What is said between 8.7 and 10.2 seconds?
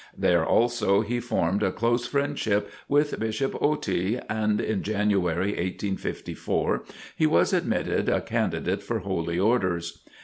for Holy Orders.